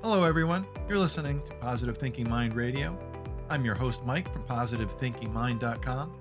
[0.00, 0.64] Hello, everyone.
[0.88, 2.96] You're listening to Positive Thinking Mind Radio.
[3.50, 6.12] I'm your host, Mike from PositiveThinkingMind.com.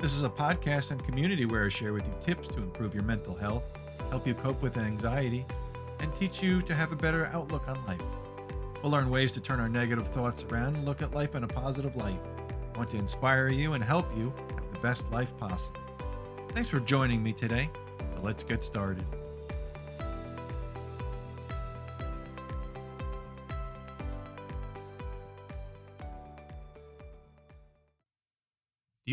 [0.00, 3.04] This is a podcast and community where I share with you tips to improve your
[3.04, 3.62] mental health,
[4.10, 5.46] help you cope with anxiety,
[6.00, 8.02] and teach you to have a better outlook on life.
[8.82, 11.48] We'll learn ways to turn our negative thoughts around and look at life in a
[11.48, 12.20] positive light.
[12.74, 15.78] I want to inspire you and help you have the best life possible.
[16.48, 17.70] Thanks for joining me today.
[18.16, 19.04] So let's get started.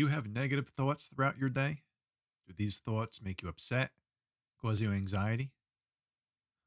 [0.00, 1.82] Do you have negative thoughts throughout your day?
[2.48, 3.90] Do these thoughts make you upset,
[4.58, 5.52] cause you anxiety?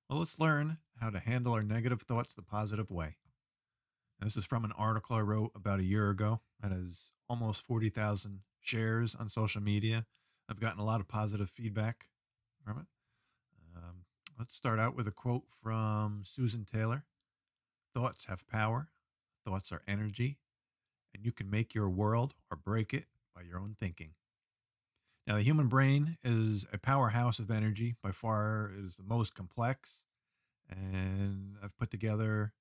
[0.08, 3.16] Well, let's learn how to handle our negative thoughts the positive way.
[4.20, 6.42] This is from an article I wrote about a year ago.
[6.62, 10.06] that has almost 40,000 shares on social media.
[10.48, 12.06] I've gotten a lot of positive feedback
[12.64, 12.86] from it.
[13.76, 14.06] Um,
[14.38, 17.04] let's start out with a quote from Susan Taylor
[17.96, 18.90] Thoughts have power,
[19.44, 20.38] thoughts are energy,
[21.16, 24.12] and you can make your world or break it by your own thinking.
[25.26, 27.96] Now, the human brain is a powerhouse of energy.
[28.04, 30.02] By far, it is the most complex.
[30.70, 32.54] And I've put together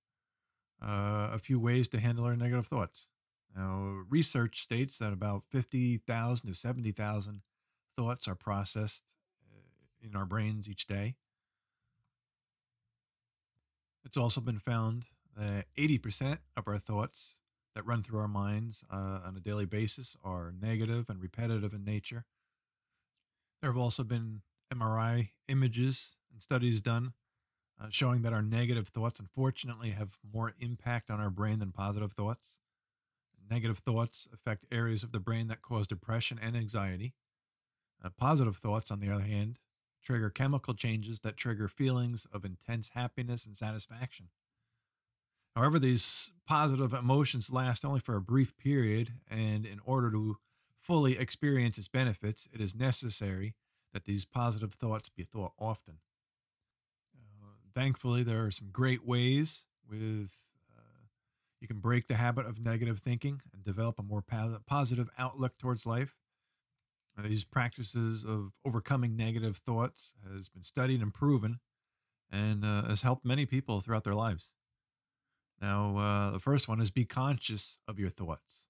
[0.81, 3.06] uh, a few ways to handle our negative thoughts.
[3.55, 7.42] Now, research states that about 50,000 to 70,000
[7.97, 9.03] thoughts are processed
[9.53, 11.17] uh, in our brains each day.
[14.05, 15.05] It's also been found
[15.36, 17.34] that 80% of our thoughts
[17.75, 21.84] that run through our minds uh, on a daily basis are negative and repetitive in
[21.84, 22.25] nature.
[23.61, 24.42] There have also been
[24.73, 27.12] MRI images and studies done
[27.81, 32.12] uh, showing that our negative thoughts, unfortunately, have more impact on our brain than positive
[32.12, 32.56] thoughts.
[33.51, 37.14] Negative thoughts affect areas of the brain that cause depression and anxiety.
[38.03, 39.59] Uh, positive thoughts, on the other hand,
[40.03, 44.29] trigger chemical changes that trigger feelings of intense happiness and satisfaction.
[45.55, 50.39] However, these positive emotions last only for a brief period, and in order to
[50.80, 53.55] fully experience its benefits, it is necessary
[53.92, 55.98] that these positive thoughts be thought often.
[57.14, 60.30] Uh, thankfully, there are some great ways with
[60.74, 61.07] uh,
[61.61, 64.24] you can break the habit of negative thinking and develop a more
[64.67, 66.17] positive outlook towards life.
[67.23, 71.61] These practices of overcoming negative thoughts has been studied and proven,
[72.30, 74.51] and uh, has helped many people throughout their lives.
[75.62, 78.64] Now, uh, the first one is be conscious of your thoughts.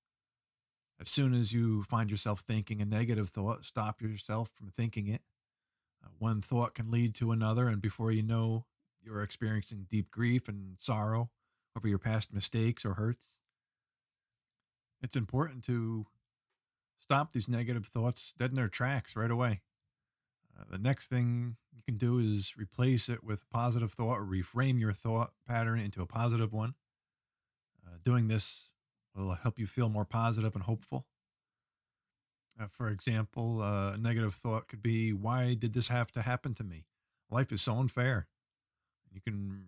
[1.01, 5.23] As soon as you find yourself thinking a negative thought, stop yourself from thinking it.
[6.05, 8.67] Uh, one thought can lead to another, and before you know,
[9.03, 11.31] you're experiencing deep grief and sorrow
[11.77, 13.39] over your past mistakes or hurts.
[15.03, 16.07] It's important to
[17.01, 19.63] stop these negative thoughts dead in their tracks right away.
[20.57, 24.79] Uh, the next thing you can do is replace it with positive thought or reframe
[24.79, 26.75] your thought pattern into a positive one.
[28.03, 28.69] Doing this
[29.15, 31.07] will help you feel more positive and hopeful.
[32.61, 36.55] Uh, for example, uh, a negative thought could be, Why did this have to happen
[36.55, 36.85] to me?
[37.31, 38.29] Life is so unfair.
[39.13, 39.67] You can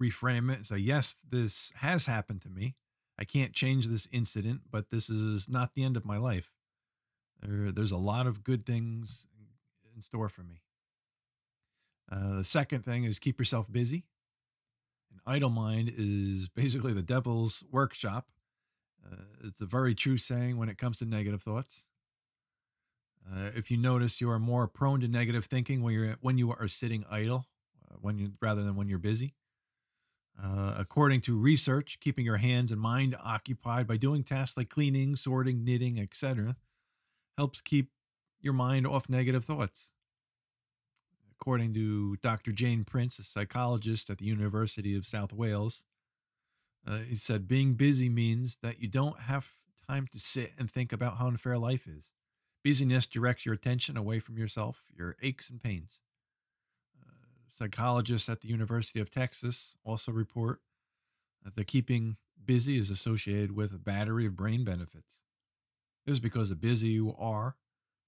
[0.00, 2.74] reframe it and say, Yes, this has happened to me.
[3.18, 6.50] I can't change this incident, but this is not the end of my life.
[7.40, 9.26] There, there's a lot of good things
[9.94, 10.62] in store for me.
[12.10, 14.04] Uh, the second thing is keep yourself busy.
[15.24, 18.28] Idle mind is basically the devil's workshop.
[19.04, 21.84] Uh, it's a very true saying when it comes to negative thoughts.
[23.30, 26.50] Uh, if you notice, you are more prone to negative thinking when you're when you
[26.52, 27.46] are sitting idle,
[27.88, 29.34] uh, when you rather than when you're busy.
[30.42, 35.14] Uh, according to research, keeping your hands and mind occupied by doing tasks like cleaning,
[35.14, 36.56] sorting, knitting, etc.,
[37.36, 37.90] helps keep
[38.40, 39.90] your mind off negative thoughts.
[41.42, 42.52] According to Dr.
[42.52, 45.82] Jane Prince, a psychologist at the University of South Wales,
[46.86, 49.48] uh, he said, being busy means that you don't have
[49.88, 52.12] time to sit and think about how unfair life is.
[52.62, 55.98] Busyness directs your attention away from yourself, your aches and pains.
[57.04, 57.10] Uh,
[57.48, 60.60] psychologists at the University of Texas also report
[61.42, 65.18] that the keeping busy is associated with a battery of brain benefits.
[66.06, 67.56] This is because the busier you are,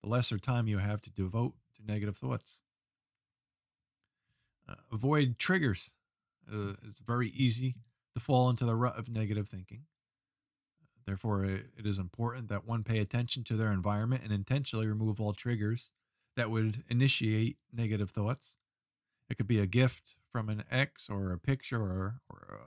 [0.04, 2.60] the lesser time you have to devote to negative thoughts.
[4.68, 5.90] Uh, avoid triggers.
[6.50, 7.76] Uh, it's very easy
[8.14, 9.82] to fall into the rut of negative thinking.
[11.06, 15.20] Therefore, it, it is important that one pay attention to their environment and intentionally remove
[15.20, 15.90] all triggers
[16.36, 18.52] that would initiate negative thoughts.
[19.28, 22.60] It could be a gift from an ex or a picture or, or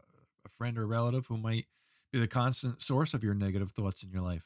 [0.46, 1.66] a friend or relative who might
[2.12, 4.46] be the constant source of your negative thoughts in your life.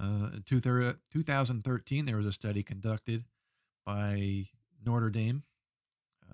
[0.00, 3.24] Uh, in 2013, there was a study conducted
[3.84, 4.44] by
[4.84, 5.42] Notre Dame.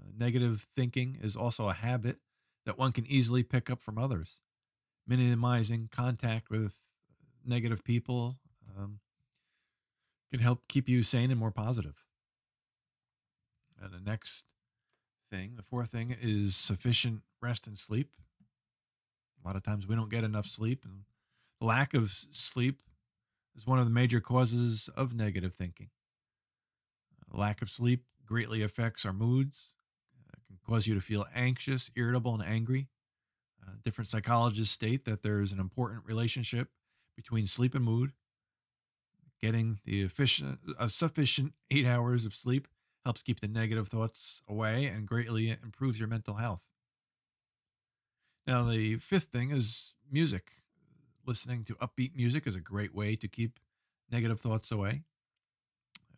[0.05, 2.19] Uh, negative thinking is also a habit
[2.67, 4.39] that one can easily pick up from others.
[5.07, 6.73] Minimizing contact with
[7.45, 8.37] negative people
[8.77, 9.01] um,
[10.31, 12.05] can help keep you sane and more positive.
[13.81, 14.45] And the next
[15.31, 18.11] thing, the fourth thing, is sufficient rest and sleep.
[19.43, 21.03] A lot of times we don't get enough sleep, and
[21.61, 22.81] lack of sleep
[23.55, 25.91] is one of the major causes of negative thinking.
[27.31, 29.74] lack of sleep greatly affects our moods,
[30.67, 32.89] cause you to feel anxious, irritable, and angry.
[33.63, 36.69] Uh, different psychologists state that there is an important relationship
[37.17, 38.13] between sleep and mood.
[39.43, 42.69] Getting the efficient, a sufficient eight hours of sleep
[43.05, 46.63] helps keep the negative thoughts away and greatly improves your mental health.
[48.47, 50.53] Now, the fifth thing is music.
[51.27, 53.59] Listening to upbeat music is a great way to keep
[54.11, 55.03] negative thoughts away.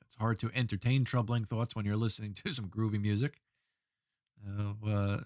[0.05, 3.41] It's hard to entertain troubling thoughts when you're listening to some groovy music.
[4.45, 5.21] Uh, uh,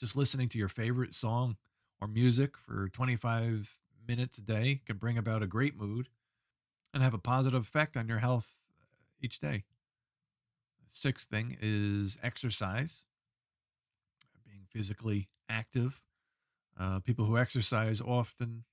[0.00, 1.56] just listening to your favorite song
[2.00, 3.76] or music for 25
[4.06, 6.08] minutes a day can bring about a great mood
[6.94, 8.46] and have a positive effect on your health
[8.80, 8.86] uh,
[9.22, 9.64] each day.
[10.90, 13.04] Sixth thing is exercise,
[14.46, 16.00] being physically active.
[16.78, 18.64] Uh, people who exercise often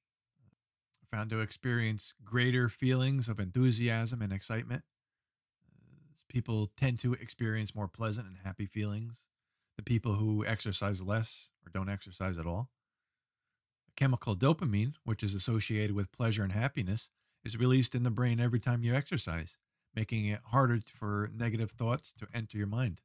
[1.11, 4.83] found to experience greater feelings of enthusiasm and excitement.
[6.35, 9.21] People tend to experience more pleasant and happy feelings
[9.77, 12.71] than people who exercise less or don't exercise at all.
[13.87, 17.07] A chemical dopamine, which is associated with pleasure and happiness,
[17.45, 19.55] is released in the brain every time you exercise,
[19.95, 22.99] making it harder for negative thoughts to enter your mind.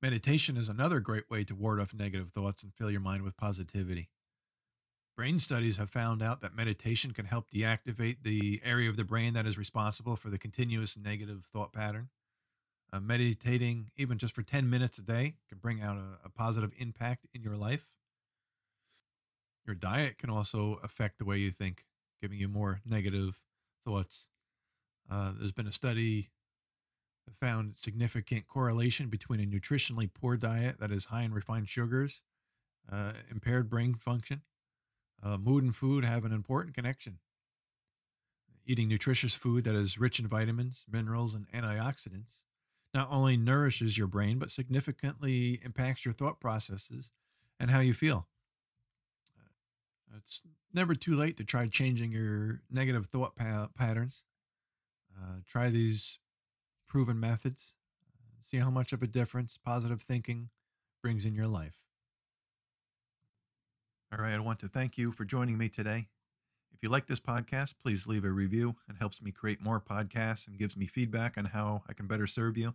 [0.00, 3.36] Meditation is another great way to ward off negative thoughts and fill your mind with
[3.36, 4.08] positivity.
[5.20, 9.34] Brain studies have found out that meditation can help deactivate the area of the brain
[9.34, 12.08] that is responsible for the continuous negative thought pattern.
[12.90, 16.72] Uh, meditating, even just for 10 minutes a day, can bring out a, a positive
[16.78, 17.84] impact in your life.
[19.66, 21.84] Your diet can also affect the way you think,
[22.22, 23.38] giving you more negative
[23.84, 24.24] thoughts.
[25.10, 26.30] Uh, there's been a study
[27.26, 32.22] that found significant correlation between a nutritionally poor diet that is high in refined sugars,
[32.90, 34.40] uh, impaired brain function,
[35.22, 37.18] uh, mood and food have an important connection.
[38.66, 42.36] Eating nutritious food that is rich in vitamins, minerals, and antioxidants
[42.92, 47.10] not only nourishes your brain, but significantly impacts your thought processes
[47.58, 48.28] and how you feel.
[49.38, 54.22] Uh, it's never too late to try changing your negative thought pa- patterns.
[55.16, 56.18] Uh, try these
[56.88, 57.72] proven methods.
[58.42, 60.50] See how much of a difference positive thinking
[61.02, 61.78] brings in your life.
[64.12, 66.08] All right, I want to thank you for joining me today.
[66.72, 68.74] If you like this podcast, please leave a review.
[68.88, 72.26] It helps me create more podcasts and gives me feedback on how I can better
[72.26, 72.74] serve you.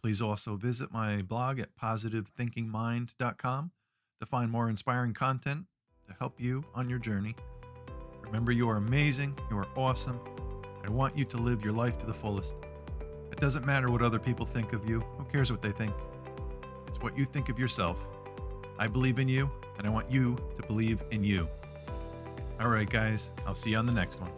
[0.00, 3.72] Please also visit my blog at positivethinkingmind.com
[4.20, 5.64] to find more inspiring content
[6.06, 7.34] to help you on your journey.
[8.22, 10.20] Remember, you are amazing, you are awesome.
[10.84, 12.54] I want you to live your life to the fullest.
[13.32, 15.92] It doesn't matter what other people think of you, who cares what they think?
[16.86, 17.98] It's what you think of yourself.
[18.78, 19.50] I believe in you,
[19.80, 21.48] and I want you to believe in you.
[22.60, 24.30] All right, guys, I'll see you on the next one.